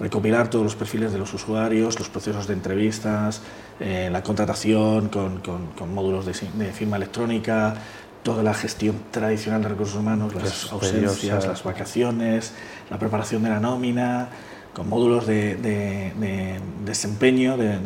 recopilar 0.00 0.48
todos 0.48 0.64
los 0.64 0.74
perfiles 0.74 1.12
de 1.12 1.18
los 1.18 1.32
usuarios, 1.34 1.98
los 1.98 2.08
procesos 2.08 2.46
de 2.46 2.54
entrevistas, 2.54 3.42
eh, 3.82 4.08
la 4.10 4.22
contratación 4.22 5.08
con, 5.08 5.38
con- 5.40 5.66
con 5.78 5.92
módulos 5.94 6.24
de, 6.26 6.32
de 6.54 6.72
firma 6.72 6.96
electrónica, 6.96 7.74
toda 8.22 8.42
la 8.42 8.54
gestión 8.54 8.94
tradicional 9.10 9.62
de 9.62 9.68
recursos 9.68 9.96
humanos, 9.96 10.32
las 10.34 10.44
ausencias, 10.72 11.44
las 11.48 11.62
vacaciones, 11.64 12.52
la 12.90 12.98
preparación 12.98 13.42
de 13.42 13.50
la 13.50 13.60
nómina, 13.60 14.28
con 14.74 14.88
módulos 14.88 15.26
de, 15.26 15.56
de- 15.56 16.12
de 16.18 16.60
desempeño, 16.86 17.56
de, 17.56 17.78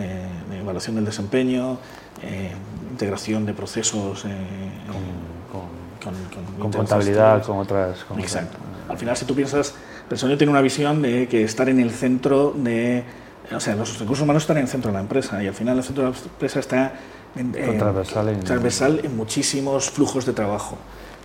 evaluación 0.61 0.97
del 0.97 1.05
desempeño, 1.07 1.79
eh, 2.23 2.53
integración 2.91 3.47
de 3.47 3.53
procesos 3.55 4.25
eh, 4.25 4.29
Con, 5.51 5.63
con, 6.03 6.15
con 6.31 6.67
inteligencia 6.67 6.79
contabilidad, 6.79 7.43
con 7.43 7.59
otras... 7.59 8.05
con 8.05 8.21
Exacto. 8.21 8.59
Al 8.89 8.99
final, 8.99 9.17
si 9.17 9.25
tú 9.25 9.35
piensas, 9.35 9.75
Personio 10.09 10.37
tiene 10.39 10.51
una 10.53 10.61
visión 10.61 11.03
de 11.03 11.27
que 11.29 11.43
estar 11.45 11.69
en 11.69 11.81
el 11.81 11.91
centro 11.91 12.53
de... 12.57 13.03
O 13.55 13.61
sea, 13.61 13.77
los 13.77 13.99
recursos 13.99 14.25
humanos 14.25 14.43
están 14.43 14.57
en 14.57 14.65
el 14.65 14.69
centro 14.69 14.91
de 14.91 14.95
la 14.95 15.01
empresa 15.01 15.43
y 15.43 15.47
al 15.47 15.55
final 15.55 15.79
el 15.79 15.85
centro 15.85 16.05
de 16.05 16.11
la 16.11 16.17
empresa 16.17 16.61
está 16.61 16.95
en, 17.37 17.55
en- 17.57 17.79
Transversal 17.79 18.29
en- 18.29 18.41
transversal 18.41 19.01
en 19.05 19.17
muchísimos 19.17 19.91
flujos 19.91 20.27
de 20.27 20.33
trabajo. 20.33 20.77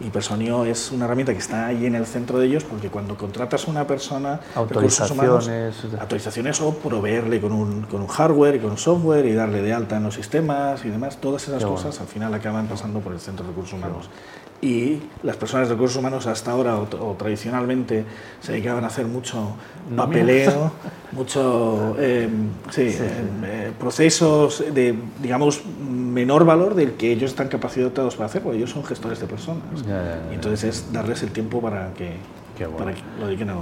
Y 0.04 0.10
Personio 0.10 0.66
es 0.66 0.92
una 0.92 1.06
herramienta 1.06 1.32
que 1.32 1.38
está 1.38 1.68
ahí 1.68 1.86
en 1.86 1.94
el 1.94 2.08
centro 2.08 2.40
de 2.40 2.48
ellos 2.48 2.64
porque 2.64 2.90
cuando 2.90 3.16
contratas 3.16 3.68
a 3.68 3.72
una 3.72 3.86
persona, 3.86 4.40
recursos 4.68 5.12
humanos, 5.12 5.48
Autorizaciones... 5.48 6.02
autorizaciones 6.02 6.62
o 6.62 6.74
proveerle 6.74 7.40
con 7.40 7.52
un, 7.52 7.82
con 7.84 8.02
un 8.02 8.08
hardware 8.08 8.56
y 8.56 8.60
con 8.60 8.72
un 8.72 8.78
software 8.80 9.28
y 9.28 9.34
darle 9.34 9.62
de 9.62 9.74
alta 9.74 9.98
en 9.98 10.04
los 10.04 10.16
sistemas 10.16 10.84
y 10.86 10.90
demás, 10.90 11.18
todas 11.22 11.44
esas 11.44 11.60
Qué 11.64 11.70
cosas 11.70 11.90
bueno. 11.92 12.02
al 12.02 12.08
final 12.08 12.34
acaban 12.34 12.66
pasando 12.66 13.00
por 13.00 13.14
el 13.14 13.20
centro 13.20 13.46
de 13.46 13.52
recursos 13.52 13.74
humanos. 13.78 14.10
Y 14.64 15.00
las 15.24 15.38
personas 15.38 15.68
de 15.70 15.74
recursos 15.76 15.98
humanos 15.98 16.28
hasta 16.28 16.52
ahora 16.52 16.78
o, 16.78 16.84
o 16.84 17.16
tradicionalmente 17.16 18.06
se 18.42 18.52
dedicaban 18.54 18.84
a 18.84 18.88
hacer 18.88 19.06
mucho 19.08 19.56
Nómina. 19.90 20.04
papeleo, 20.06 20.72
mucho 21.14 21.96
eh, 22.00 22.30
sí, 22.70 22.82
eh, 22.82 22.98
eh, 23.44 23.72
procesos 23.80 24.64
de, 24.74 24.96
digamos, 25.22 25.62
menor 26.02 26.46
valor 26.46 26.76
del 26.76 26.94
que 26.94 27.12
ellos 27.12 27.32
están 27.32 27.48
capacitados 27.48 28.16
para 28.16 28.26
hacer, 28.28 28.42
porque 28.42 28.58
ellos 28.58 28.70
son 28.72 28.84
gestores 28.84 29.20
de 29.20 29.28
personas. 29.28 29.64
Ya, 29.86 29.88
ya, 29.90 30.04
ya. 30.26 30.32
Y 30.32 30.36
entonces 30.36 30.64
es 30.64 30.92
darles 30.94 31.24
el 31.24 31.32
tiempo 31.32 31.62
para 31.62 31.94
que, 31.94 32.18
bueno. 32.60 32.78
para 32.78 32.94
que 32.94 33.02
lo 33.20 33.28
dediquen 33.28 33.50
a 33.50 33.56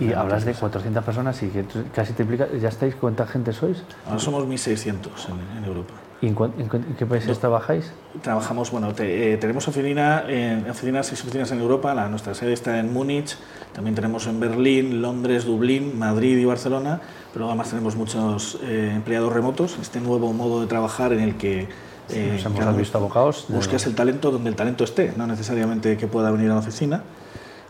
Y 0.00 0.12
hablas 0.12 0.44
de 0.44 0.50
les- 0.52 0.60
400 0.60 1.04
personas 1.04 1.42
y 1.42 1.48
que 1.48 1.64
casi 1.94 2.12
te 2.12 2.22
implica... 2.24 2.48
¿Ya 2.60 2.68
estáis? 2.68 2.94
¿Cuánta 2.96 3.26
gente 3.26 3.52
sois? 3.52 3.82
Ahora 4.06 4.18
somos 4.18 4.44
1.600 4.44 4.92
en, 5.28 5.58
en 5.58 5.64
Europa. 5.64 5.94
¿Y 6.22 6.28
en, 6.28 6.36
en 6.58 6.68
en 6.72 6.94
qué 6.96 7.04
países 7.06 7.38
trabajáis? 7.38 7.92
Trabajamos, 8.22 8.70
bueno, 8.70 8.94
te- 8.94 9.32
eh, 9.34 9.36
tenemos 9.36 9.68
oficina 9.68 10.24
en, 10.28 10.70
oficinas, 10.70 11.06
seis 11.06 11.20
oficinas 11.22 11.50
en 11.52 11.60
Europa, 11.60 11.92
la, 11.92 12.08
nuestra 12.08 12.34
sede 12.34 12.52
está 12.54 12.78
en 12.78 12.92
Múnich, 12.92 13.36
también 13.74 13.94
tenemos 13.94 14.26
en 14.26 14.40
Berlín, 14.40 15.02
Londres, 15.02 15.44
Dublín, 15.44 15.98
Madrid 15.98 16.38
y 16.38 16.44
Barcelona, 16.44 17.00
pero 17.32 17.46
además 17.48 17.68
tenemos 17.70 17.96
muchos 17.96 18.58
eh, 18.62 18.92
empleados 18.94 19.32
remotos, 19.32 19.76
este 19.82 20.00
nuevo 20.00 20.32
modo 20.32 20.60
de 20.62 20.66
trabajar 20.66 21.12
en 21.12 21.20
el 21.20 21.36
que 21.36 21.68
eh, 22.10 22.30
Nos 22.34 22.44
hemos 22.46 22.58
cada 22.58 22.70
uno 22.70 22.78
visto 22.78 22.96
abocados. 22.98 23.46
de- 23.48 23.56
buscas 23.56 23.84
el 23.86 23.94
talento 23.94 24.30
donde 24.30 24.48
el 24.50 24.56
talento 24.56 24.84
esté, 24.84 25.12
no 25.16 25.26
necesariamente 25.26 25.96
que 25.96 26.06
pueda 26.06 26.30
venir 26.30 26.50
a 26.50 26.54
la 26.54 26.60
oficina. 26.60 27.02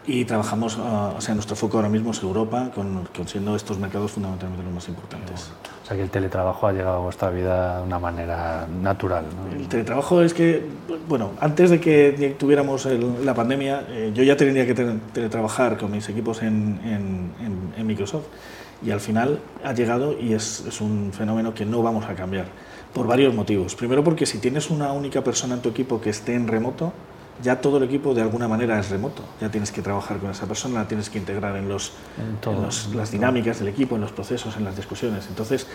Y 0.07 0.27
trabajamos, 0.27 0.77
ah, 0.79 1.15
o 1.17 1.21
sea, 1.23 1.35
nuestro 1.35 1.57
foco 1.57 1.79
ahora 1.79 1.89
mismo 1.89 2.11
es 2.11 2.23
Europa, 2.23 2.71
con, 2.75 3.05
con 3.17 3.27
siendo 3.27 3.57
estos 3.57 3.79
mercados 3.79 4.11
fundamentalmente 4.13 4.63
los 4.63 4.73
más 4.75 4.87
importantes. 4.89 5.51
O 5.83 5.87
sea 5.87 5.97
que 5.97 6.03
el 6.03 6.11
teletrabajo 6.11 6.67
ha 6.67 6.73
llegado 6.73 6.97
a 6.97 6.99
vuestra 6.99 7.31
vida 7.31 7.79
de 7.79 7.85
una 7.87 7.99
manera 7.99 8.67
natural. 8.83 9.25
¿no? 9.35 9.57
El 9.57 9.67
teletrabajo 9.67 10.21
es 10.21 10.35
que, 10.35 10.67
bueno, 11.09 11.31
antes 11.41 11.71
de 11.71 11.81
que 11.81 12.37
tuviéramos 12.39 12.85
el- 12.85 13.25
la 13.25 13.33
pandemia, 13.35 13.85
eh, 13.89 14.13
yo 14.15 14.23
ya 14.23 14.37
tendría 14.37 14.67
que 14.67 14.75
tele- 14.75 14.99
teletrabajar 15.15 15.79
con 15.79 15.91
mis 15.91 16.07
equipos 16.11 16.43
en, 16.43 16.81
en- 16.85 17.33
en- 17.45 17.73
en 17.79 17.87
Microsoft 17.87 18.25
y 18.85 18.91
al 18.91 19.01
final 19.01 19.39
ha 19.65 19.73
llegado 19.73 20.15
y 20.21 20.35
es, 20.35 20.65
es 20.69 20.81
un 20.83 21.13
fenómeno 21.15 21.55
que 21.55 21.65
no 21.65 21.83
vamos 21.83 22.05
a 22.05 22.15
cambiar 22.15 22.45
por 22.93 23.07
varios 23.07 23.35
motivos. 23.35 23.75
Primero 23.75 24.05
porque 24.05 24.27
si 24.27 24.39
tienes 24.39 24.69
una 24.71 24.93
única 24.93 25.25
persona 25.25 25.55
en 25.55 25.61
tu 25.63 25.71
equipo 25.71 25.99
que 26.01 26.11
esté 26.11 26.35
en 26.35 26.47
remoto, 26.47 26.93
ya 27.43 27.61
todo 27.61 27.79
el 27.79 27.83
equipo 27.85 28.15
de 28.15 28.23
alguna 28.23 28.49
manera 28.49 28.79
es 28.79 28.91
remoto. 28.91 29.23
Ya 29.41 29.51
tienes 29.51 29.71
que 29.73 29.83
trabajar 29.83 30.19
con 30.19 30.31
esa 30.31 30.47
persona, 30.47 30.81
la 30.81 30.89
tienes 30.89 31.11
que 31.11 31.19
integrar 31.19 31.57
en, 31.57 31.69
los, 31.69 31.93
En 32.19 32.37
todo, 32.41 32.55
en 32.57 32.63
los- 32.63 32.95
las 32.95 33.11
dinámicas 33.11 33.59
del 33.59 33.69
equipo, 33.69 33.97
en 33.97 34.03
los 34.03 34.13
procesos, 34.13 34.57
en 34.57 34.65
las 34.65 34.77
discusiones. 34.77 35.27
Entonces, 35.29 35.67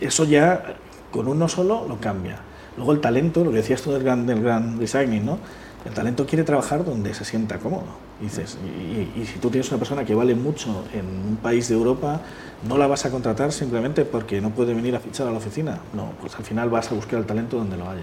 eso 0.00 0.24
ya 0.24 0.76
con 1.10 1.28
uno 1.28 1.48
solo 1.48 1.86
lo 1.88 1.98
cambia. 1.98 2.38
Luego 2.76 2.92
el 2.92 3.00
talento, 3.00 3.42
lo 3.44 3.50
que 3.50 3.56
decías 3.58 3.80
tú 3.80 3.92
del 3.92 4.02
gran, 4.02 4.26
del 4.26 4.42
gran 4.42 4.78
designing, 4.78 5.24
¿no? 5.24 5.38
El 5.86 5.94
talento 5.94 6.26
quiere 6.26 6.42
trabajar 6.44 6.84
donde 6.84 7.14
se 7.14 7.24
sienta 7.24 7.58
cómodo. 7.58 7.84
Y 8.20 8.24
Dices, 8.24 8.58
y, 8.64 9.18
y- 9.18 9.22
y 9.22 9.26
si 9.26 9.38
tú 9.38 9.50
tienes 9.50 9.68
una 9.70 9.78
persona 9.78 10.04
que 10.04 10.14
vale 10.14 10.34
mucho 10.34 10.84
en 10.92 11.06
un 11.06 11.36
país 11.36 11.68
de 11.68 11.74
Europa, 11.76 12.20
no 12.68 12.76
la 12.76 12.86
vas 12.86 13.06
a 13.06 13.10
contratar 13.10 13.52
simplemente 13.52 14.04
porque 14.04 14.40
no 14.40 14.50
puede 14.50 14.74
venir 14.74 14.96
a 14.96 15.00
fichar 15.00 15.28
a 15.28 15.30
la 15.30 15.38
oficina. 15.38 15.78
No, 15.94 16.10
pues 16.20 16.34
al 16.36 16.44
final 16.44 16.68
vas 16.70 16.90
a 16.90 16.94
buscar 16.94 17.20
el 17.20 17.24
talento 17.26 17.56
donde 17.56 17.76
lo 17.76 17.88
haya. 17.88 18.02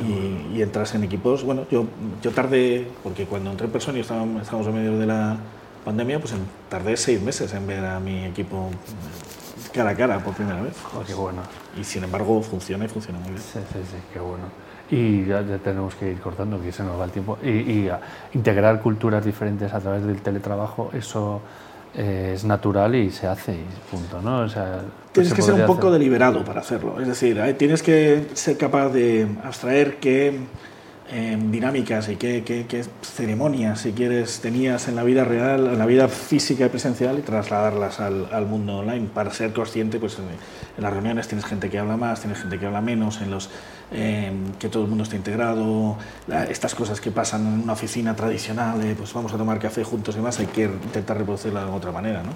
Y, 0.00 0.56
y 0.56 0.62
entras 0.62 0.94
en 0.94 1.04
equipos. 1.04 1.44
Bueno, 1.44 1.66
yo, 1.70 1.86
yo 2.22 2.30
tardé, 2.30 2.86
porque 3.02 3.24
cuando 3.26 3.50
entré 3.50 3.66
en 3.66 3.72
persona 3.72 3.98
y 3.98 4.02
estábamos, 4.02 4.42
estábamos 4.42 4.68
en 4.68 4.74
medio 4.74 4.98
de 4.98 5.06
la 5.06 5.36
pandemia, 5.84 6.20
pues 6.20 6.32
en- 6.32 6.46
tardé 6.68 6.96
seis 6.96 7.20
meses 7.22 7.52
en 7.54 7.66
ver 7.66 7.84
a 7.84 7.98
mi 8.00 8.24
equipo 8.24 8.70
cara 9.72 9.90
a 9.90 9.94
cara 9.94 10.18
por 10.18 10.34
primera 10.34 10.60
vez. 10.62 10.74
Oh, 10.94 11.02
qué 11.06 11.14
bueno. 11.14 11.42
Y 11.78 11.84
sin 11.84 12.04
embargo 12.04 12.42
funciona 12.42 12.84
y 12.84 12.88
funciona 12.88 13.18
muy 13.18 13.30
bien. 13.30 13.42
Sí, 13.42 13.58
sí, 13.72 13.78
sí, 13.90 13.96
qué 14.12 14.20
bueno. 14.20 14.44
Y 14.90 15.26
ya, 15.26 15.42
ya 15.42 15.58
tenemos 15.58 15.94
que 15.94 16.12
ir 16.12 16.20
cortando, 16.20 16.60
que 16.62 16.72
se 16.72 16.82
nos 16.82 16.98
va 16.98 17.04
el 17.04 17.10
tiempo. 17.10 17.36
Y, 17.42 17.48
y, 17.48 17.90
integrar 18.34 18.80
culturas 18.80 19.24
diferentes 19.24 19.72
a 19.74 19.80
través 19.80 20.04
del 20.04 20.20
teletrabajo, 20.22 20.90
eso 20.94 21.40
eh, 21.94 22.32
es 22.34 22.44
natural 22.44 22.94
y 22.94 23.10
se 23.10 23.26
hace, 23.26 23.52
y 23.54 23.64
punto, 23.90 24.20
¿no? 24.22 24.40
O 24.40 24.48
sea, 24.48 24.82
Tienes 25.12 25.30
se 25.30 25.36
que 25.36 25.42
ser 25.42 25.54
un 25.54 25.66
poco 25.66 25.88
hacer. 25.88 25.92
deliberado 25.92 26.44
para 26.44 26.60
hacerlo. 26.60 27.00
Es 27.00 27.08
decir, 27.08 27.38
eh, 27.38 27.54
tienes 27.54 27.82
que 27.82 28.26
ser 28.34 28.56
capaz 28.56 28.90
de 28.90 29.26
abstraer 29.42 29.96
qué 29.96 30.38
eh, 31.10 31.38
dinámicas 31.40 32.10
y 32.10 32.16
qué, 32.16 32.84
ceremonias, 33.00 33.80
si 33.80 33.92
quieres, 33.92 34.40
tenías 34.40 34.88
en 34.88 34.96
la 34.96 35.04
vida 35.04 35.24
real, 35.24 35.66
en 35.68 35.78
la 35.78 35.86
vida 35.86 36.06
física 36.06 36.66
y 36.66 36.68
presencial 36.68 37.18
y 37.18 37.22
trasladarlas 37.22 37.98
al, 37.98 38.46
mundo 38.46 38.78
online 38.78 39.08
para 39.14 39.30
ser 39.30 39.54
consciente. 39.54 39.98
Pues 39.98 40.18
en, 40.18 40.26
las 40.82 40.92
reuniones 40.92 41.26
tienes 41.26 41.46
gente 41.46 41.70
que 41.70 41.78
habla 41.78 41.96
más, 41.96 42.20
tienes 42.20 42.38
gente 42.38 42.58
que 42.58 42.66
habla 42.66 42.82
menos, 42.82 43.22
en 43.22 43.30
los 43.30 43.48
eh, 43.90 44.30
que 44.58 44.68
todo 44.68 44.82
el 44.82 44.90
mundo 44.90 45.04
esté 45.04 45.16
integrado, 45.16 45.96
estas 46.50 46.74
cosas 46.74 47.00
que 47.00 47.10
pasan 47.10 47.46
en 47.46 47.62
una 47.62 47.72
oficina 47.72 48.14
tradicional, 48.14 48.78
de, 48.78 48.94
pues 48.94 49.14
vamos 49.14 49.32
a 49.32 49.38
tomar 49.38 49.58
café 49.58 49.84
juntos 49.84 50.14
y 50.14 50.18
demás, 50.18 50.38
hay 50.40 50.46
que 50.46 50.64
intentar 50.64 51.16
reproducirla 51.16 51.64
de 51.64 51.70
otra 51.70 51.90
manera, 51.90 52.22
¿no? 52.22 52.32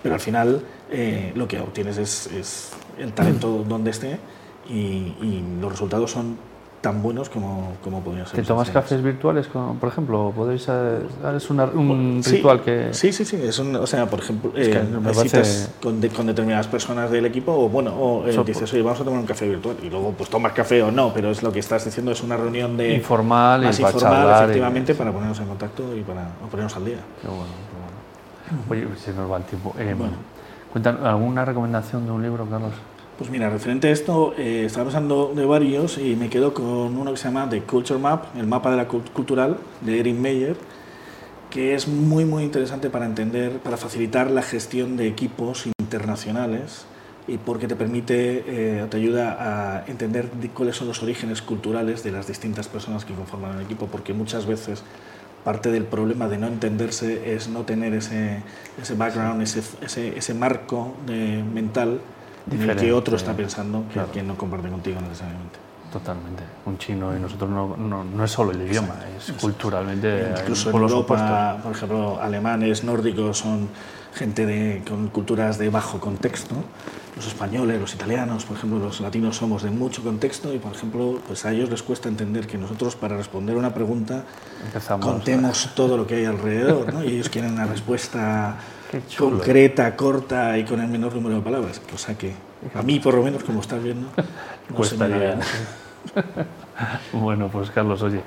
Pero 0.00 0.14
al 0.14 0.20
final 0.20 0.62
eh, 0.92 1.32
lo 1.34 1.48
que 1.48 1.58
obtienes 1.58 1.98
es, 1.98 2.70
el 2.98 3.12
talento 3.14 3.64
donde 3.68 3.90
esté 3.90 4.20
y 4.68 5.42
los 5.60 5.72
resultados 5.72 6.12
son 6.12 6.51
tan 6.82 7.00
buenos 7.00 7.30
como, 7.30 7.74
como 7.82 8.00
podrían 8.00 8.26
ser. 8.26 8.34
¿Te 8.40 8.42
tomas 8.42 8.68
cafés 8.68 9.00
virtuales, 9.02 9.46
con- 9.46 9.78
por 9.78 9.88
ejemplo? 9.88 10.26
¿O 10.26 10.32
¿Podéis, 10.32 10.66
eh, 10.68 10.98
es 11.36 11.48
una- 11.48 11.66
un 11.66 12.20
Sí, 12.24 12.32
ritual 12.36 12.60
que...? 12.60 12.88
Sí, 12.92 13.12
sí, 13.12 13.24
sí. 13.24 13.36
Es 13.40 13.58
un, 13.60 13.76
o 13.76 13.86
sea, 13.86 14.06
por 14.10 14.18
ejemplo, 14.18 14.50
Es 14.56 14.68
que 14.68 14.78
eh, 14.78 14.82
me 14.82 14.98
necesitas 15.00 15.48
parece- 15.48 15.70
con, 15.80 16.00
de- 16.00 16.08
con 16.08 16.26
determinadas 16.26 16.66
personas 16.66 17.08
del 17.12 17.24
equipo 17.24 17.52
o, 17.52 17.68
bueno, 17.68 17.94
o 17.94 18.26
eh, 18.26 18.36
dices, 18.44 18.72
oye, 18.72 18.82
vamos 18.82 19.00
a 19.00 19.04
tomar 19.04 19.20
un 19.20 19.26
café 19.26 19.48
virtual 19.48 19.76
y 19.80 19.88
luego 19.90 20.12
pues 20.18 20.28
tomas 20.28 20.52
café 20.52 20.82
o 20.82 20.90
no, 20.90 21.14
pero 21.14 21.30
es 21.30 21.40
lo 21.44 21.52
que 21.52 21.60
estás 21.60 21.84
diciendo, 21.84 22.10
es 22.10 22.22
una 22.24 22.36
reunión 22.36 22.76
de... 22.76 22.94
Informal 22.96 23.62
y 23.62 23.66
más 23.66 23.78
para 23.80 23.92
informal, 23.94 24.26
y- 24.28 24.42
efectivamente, 24.42 24.94
para 24.96 25.12
ponernos 25.12 25.38
en 25.38 25.46
contacto 25.46 25.96
y 25.96 26.00
para 26.02 26.26
ponernos 26.50 26.76
al 26.76 26.84
día. 26.84 26.98
Qué 27.22 27.28
bueno, 27.28 27.44
qué 28.68 28.74
bueno. 28.74 28.88
Oye, 28.90 28.98
se 28.98 29.12
nos 29.14 29.30
va 29.30 29.36
el 29.36 29.44
tiempo. 29.44 29.72
Eh, 29.78 29.94
Bueno. 29.96 30.14
cuéntanos, 30.72 31.04
¿alguna 31.06 31.44
recomendación 31.44 32.04
de 32.06 32.10
un 32.10 32.22
libro, 32.22 32.44
Carlos? 32.50 32.72
Pues 33.18 33.30
mira, 33.30 33.50
referente 33.50 33.88
a 33.88 33.90
esto, 33.90 34.34
eh, 34.38 34.64
estaba 34.66 34.86
pensando 34.86 35.32
de 35.36 35.44
varios 35.44 35.98
y 35.98 36.16
me 36.16 36.30
quedo 36.30 36.54
con 36.54 36.96
uno 36.96 37.10
que 37.10 37.18
se 37.18 37.24
llama 37.24 37.48
The 37.48 37.60
Culture 37.60 38.00
Map, 38.00 38.34
el 38.36 38.46
mapa 38.46 38.70
de 38.70 38.78
la 38.78 38.88
cultural, 38.88 39.58
de 39.82 40.00
Erin 40.00 40.20
Meyer, 40.20 40.56
que 41.50 41.74
es 41.74 41.88
muy 41.88 42.24
muy 42.24 42.42
interesante 42.42 42.88
para 42.88 43.04
entender, 43.04 43.58
para 43.58 43.76
facilitar 43.76 44.30
la 44.30 44.40
gestión 44.40 44.96
de 44.96 45.08
equipos 45.08 45.66
internacionales 45.78 46.86
y 47.28 47.36
porque 47.36 47.68
te 47.68 47.76
permite, 47.76 48.44
eh, 48.46 48.86
te 48.88 48.96
ayuda 48.96 49.36
a 49.78 49.86
entender 49.86 50.30
cuáles 50.54 50.76
son 50.76 50.88
los 50.88 51.02
orígenes 51.02 51.42
culturales 51.42 52.02
de 52.02 52.12
las 52.12 52.26
distintas 52.26 52.68
personas 52.68 53.04
que 53.04 53.12
conforman 53.12 53.58
el 53.58 53.66
equipo, 53.66 53.88
porque 53.88 54.14
muchas 54.14 54.46
veces 54.46 54.82
parte 55.44 55.70
del 55.70 55.84
problema 55.84 56.28
de 56.28 56.38
no 56.38 56.46
entenderse 56.46 57.34
es 57.34 57.48
no 57.48 57.62
tener 57.64 57.92
ese, 57.92 58.42
ese 58.80 58.94
background, 58.94 59.42
ese, 59.42 59.62
ese, 60.16 60.34
marco 60.34 60.94
mental 61.52 62.00
en 62.50 62.70
el 62.70 62.76
que 62.76 62.92
otro 62.92 63.16
está 63.16 63.34
pensando 63.34 63.84
que, 63.92 64.00
que 64.12 64.22
no 64.22 64.36
comparte 64.36 64.68
contigo 64.68 65.00
necesariamente. 65.00 65.58
Totalmente. 65.92 66.42
Un 66.64 66.78
chino 66.78 67.14
y 67.14 67.20
nosotros 67.20 67.50
no, 67.50 67.76
no, 67.76 68.02
no 68.02 68.24
es 68.24 68.30
solo 68.30 68.52
el 68.52 68.62
idioma, 68.62 68.94
es 69.14 69.30
culturalmente. 69.32 70.32
Incluso 70.40 70.70
en 70.70 70.76
Europa, 70.76 71.58
por 71.62 71.72
ejemplo, 71.72 72.18
alemanes, 72.20 72.82
nórdicos 72.82 73.38
son 73.38 73.68
gente 74.14 74.46
de, 74.46 74.82
con 74.88 75.08
culturas 75.08 75.58
de 75.58 75.68
bajo 75.68 76.00
contexto. 76.00 76.54
Los 77.14 77.26
españoles, 77.26 77.78
los 77.78 77.92
italianos, 77.92 78.46
por 78.46 78.56
ejemplo, 78.56 78.78
los 78.78 79.00
latinos 79.02 79.36
somos 79.36 79.62
de 79.62 79.70
mucho 79.70 80.02
contexto 80.02 80.54
y, 80.54 80.58
por 80.58 80.72
ejemplo, 80.72 81.20
pues 81.26 81.44
a 81.44 81.52
ellos 81.52 81.68
les 81.68 81.82
cuesta 81.82 82.08
entender 82.08 82.46
que 82.46 82.56
nosotros 82.56 82.96
para 82.96 83.18
responder 83.18 83.56
una 83.56 83.74
pregunta 83.74 84.24
contemos 84.98 85.72
todo 85.74 85.98
lo 85.98 86.06
que 86.06 86.14
hay 86.14 86.24
alrededor, 86.24 86.94
¿no? 86.94 87.04
Y 87.04 87.08
ellos 87.08 87.28
quieren 87.28 87.52
una 87.52 87.66
respuesta 87.66 88.56
concreta, 89.18 89.96
corta 89.96 90.56
y 90.58 90.64
con 90.64 90.80
el 90.80 90.88
menor 90.88 91.14
número 91.14 91.36
de 91.36 91.42
palabras, 91.42 91.80
cosa 91.80 92.16
que 92.16 92.34
a 92.74 92.82
mí, 92.82 93.00
por 93.00 93.14
lo 93.14 93.22
menos, 93.22 93.42
como 93.42 93.60
estás 93.60 93.82
viendo, 93.82 94.08
no 94.68 94.76
Cuesta 94.76 95.06
se 95.06 95.36
bueno, 97.12 97.48
pues 97.48 97.70
Carlos, 97.70 98.02
oye, 98.02 98.20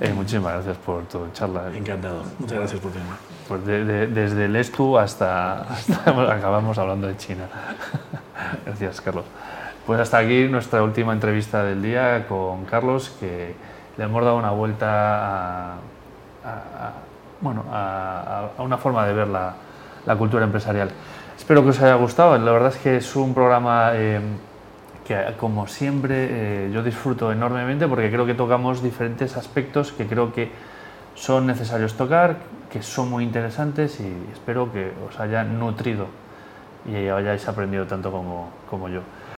eh, 0.00 0.12
muchísimas 0.12 0.54
gracias 0.54 0.76
por 0.78 1.04
tu 1.04 1.30
charla. 1.32 1.70
Encantado. 1.74 2.24
Muchas 2.38 2.58
gracias 2.58 2.80
por 2.80 2.92
venir. 2.92 3.08
Pues 3.48 3.64
desde 3.64 4.44
el 4.46 4.56
Estu 4.56 4.98
hasta, 4.98 5.62
hasta 5.62 6.32
acabamos 6.32 6.76
hablando 6.78 7.06
de 7.06 7.16
China. 7.16 7.44
gracias, 8.66 9.00
Carlos. 9.00 9.24
Pues 9.86 10.00
hasta 10.00 10.18
aquí 10.18 10.48
nuestra 10.48 10.82
última 10.82 11.12
entrevista 11.12 11.62
del 11.62 11.82
día 11.82 12.26
con 12.26 12.64
Carlos, 12.64 13.14
que 13.20 13.54
le 13.96 14.04
hemos 14.04 14.24
dado 14.24 14.36
una 14.36 14.50
vuelta 14.50 15.74
a, 15.74 16.92
bueno, 17.40 17.64
a, 17.70 18.50
una 18.58 18.78
forma 18.78 19.06
de 19.06 19.12
ver 19.12 19.28
la, 19.28 19.54
la, 20.06 20.16
cultura 20.16 20.44
empresarial. 20.44 20.90
Espero 21.36 21.62
que 21.62 21.70
os 21.70 21.80
haya 21.80 21.94
gustado. 21.94 22.36
La 22.38 22.52
verdad 22.52 22.72
es 22.74 22.78
que 22.78 22.96
es 22.96 23.16
un 23.16 23.34
programa... 23.34 23.90
Eh, 23.94 24.20
que 25.04 25.34
como 25.38 25.66
siempre 25.66 26.28
eh, 26.30 26.70
yo 26.72 26.82
disfruto 26.82 27.30
enormemente 27.30 27.86
porque 27.86 28.10
creo 28.10 28.24
que 28.24 28.34
tocamos 28.34 28.82
diferentes 28.82 29.36
aspectos 29.36 29.92
que 29.92 30.06
creo 30.06 30.32
que 30.32 30.50
son 31.14 31.46
necesarios 31.46 31.94
tocar, 31.94 32.38
que 32.70 32.82
son 32.82 33.10
muy 33.10 33.22
interesantes 33.22 34.00
y 34.00 34.12
espero 34.32 34.72
que 34.72 34.92
os 35.06 35.20
hayan 35.20 35.58
nutrido 35.58 36.06
y 36.86 37.08
hayáis 37.08 37.46
aprendido 37.48 37.86
tanto 37.86 38.10
como, 38.10 38.50
como 38.68 38.88
yo. 38.88 39.00